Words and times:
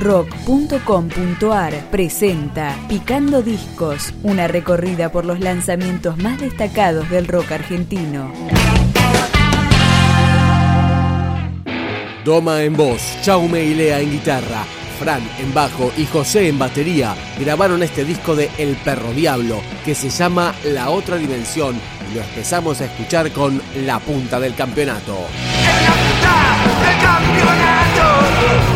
rock.com.ar 0.00 1.74
presenta 1.90 2.74
Picando 2.88 3.42
Discos, 3.42 4.14
una 4.22 4.48
recorrida 4.48 5.12
por 5.12 5.26
los 5.26 5.40
lanzamientos 5.40 6.16
más 6.18 6.40
destacados 6.40 7.08
del 7.10 7.28
rock 7.28 7.52
argentino. 7.52 8.32
Doma 12.24 12.62
en 12.62 12.76
voz, 12.76 13.02
Chaume 13.22 13.62
y 13.64 13.74
Lea 13.74 14.00
en 14.00 14.10
guitarra, 14.10 14.64
Fran 14.98 15.22
en 15.38 15.54
bajo 15.54 15.92
y 15.96 16.06
José 16.06 16.48
en 16.48 16.58
batería 16.58 17.14
grabaron 17.38 17.82
este 17.82 18.04
disco 18.04 18.36
de 18.36 18.50
El 18.58 18.76
Perro 18.76 19.12
Diablo 19.12 19.60
que 19.84 19.94
se 19.94 20.10
llama 20.10 20.54
La 20.64 20.90
Otra 20.90 21.16
Dimensión 21.16 21.80
y 22.10 22.14
lo 22.14 22.22
empezamos 22.22 22.80
a 22.80 22.86
escuchar 22.86 23.30
con 23.32 23.60
La 23.84 23.98
Punta 23.98 24.40
del 24.40 24.54
Campeonato. 24.54 25.16
En 25.60 25.84
la 25.84 25.92
punta 25.92 26.88
del 26.88 26.98
campeonato, 27.00 28.69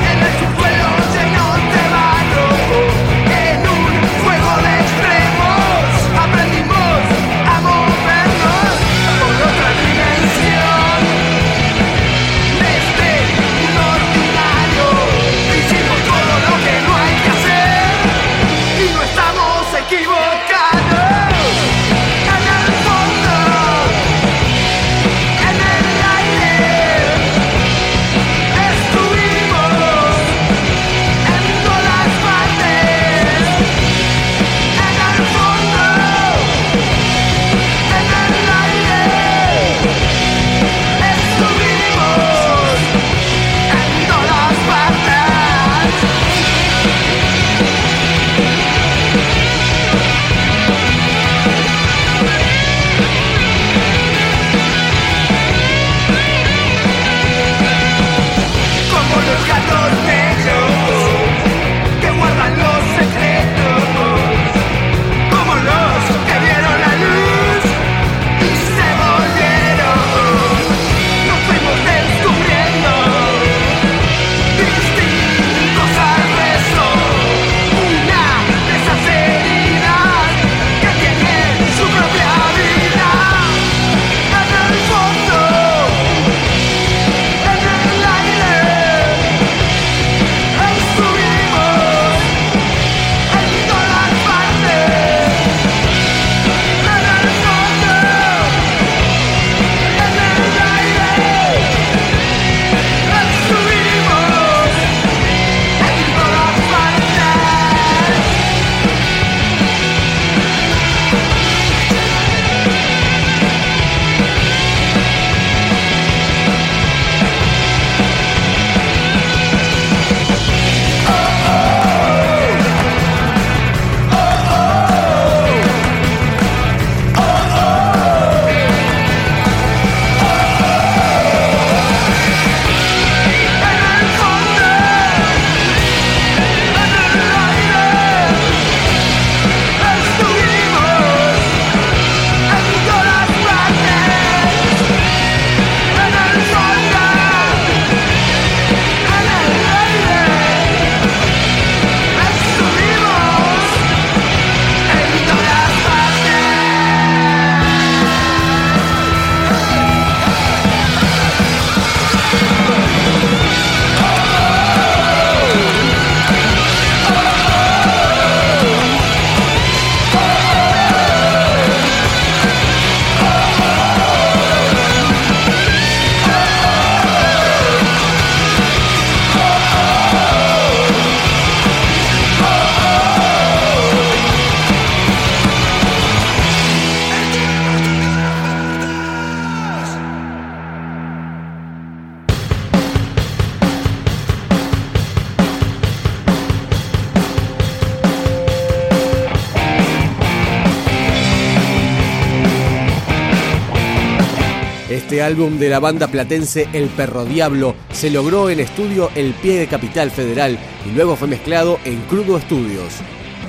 Este 204.94 205.25
álbum 205.25 205.59
de 205.59 205.69
la 205.71 205.81
banda 205.81 206.06
platense 206.06 206.69
El 206.72 206.87
Perro 206.87 207.25
Diablo 207.25 207.75
se 207.93 208.10
logró 208.10 208.49
en 208.49 208.60
estudio 208.60 209.10
El 209.16 209.34
Pie 209.34 209.59
de 209.59 209.66
Capital 209.66 210.12
Federal 210.12 210.56
y 210.87 210.94
luego 210.94 211.16
fue 211.16 211.27
mezclado 211.27 211.81
en 211.84 212.00
Crudo 212.03 212.38
Studios. 212.38 212.93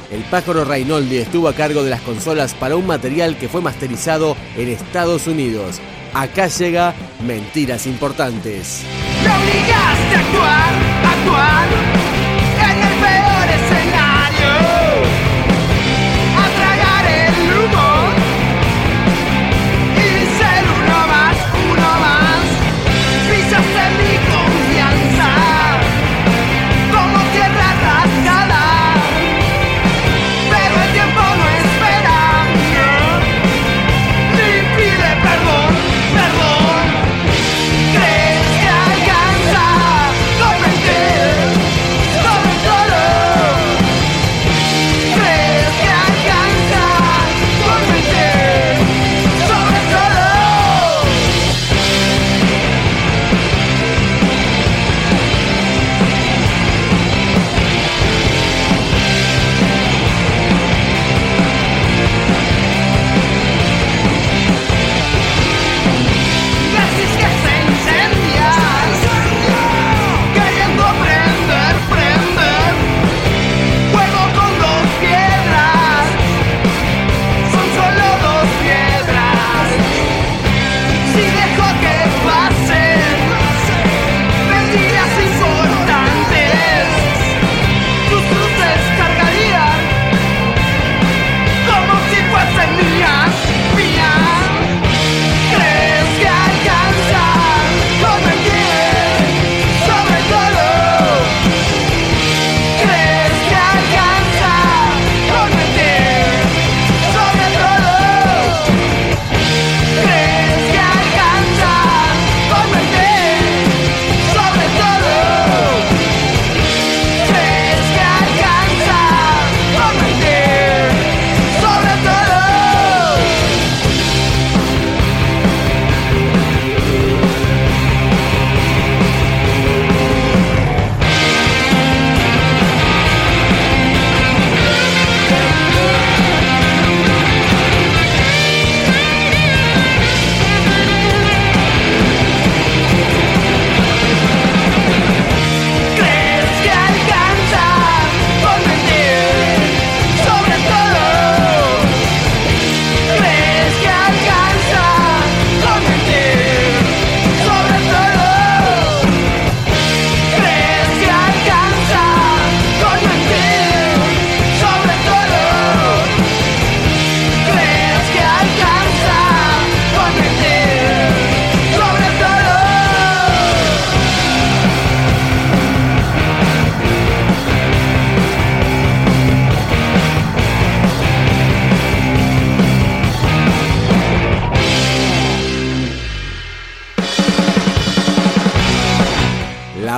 El 0.10 0.24
pájaro 0.24 0.66
Reinoldi 0.66 1.18
estuvo 1.18 1.48
a 1.48 1.54
cargo 1.54 1.84
de 1.84 1.92
las 1.92 2.02
consolas 2.02 2.56
para 2.56 2.76
un 2.76 2.88
material 2.88 3.38
que 3.38 3.48
fue 3.48 3.62
masterizado 3.62 4.36
en 4.58 4.70
Estados 4.70 5.28
Unidos. 5.28 5.80
Acá 6.16 6.48
llega 6.48 6.96
Mentiras 7.24 7.86
Importantes. 7.86 8.82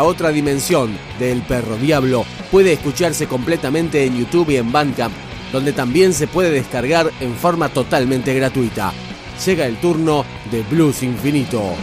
otra 0.08 0.30
dimensión 0.32 0.98
del 1.20 1.42
perro 1.42 1.76
diablo 1.76 2.26
puede 2.50 2.74
escucharse 2.74 3.28
completamente 3.28 4.06
en 4.06 4.18
YouTube 4.18 4.50
y 4.52 4.56
en 4.56 4.72
Bandcamp, 4.72 5.14
donde 5.52 5.74
también 5.74 6.14
se 6.14 6.28
puede 6.28 6.50
descargar 6.50 7.12
en 7.20 7.36
forma 7.36 7.70
totalmente 7.70 8.34
gratuita. 8.34 8.94
Llega 9.46 9.66
el 9.66 9.78
turno 9.78 10.26
de 10.50 10.64
Blues 10.64 11.04
Infinito. 11.04 11.76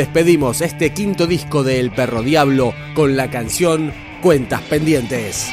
Despedimos 0.00 0.62
este 0.62 0.94
quinto 0.94 1.26
disco 1.26 1.62
de 1.62 1.78
El 1.78 1.90
Perro 1.90 2.22
Diablo 2.22 2.72
con 2.94 3.18
la 3.18 3.30
canción 3.30 3.92
Cuentas 4.22 4.62
Pendientes. 4.62 5.52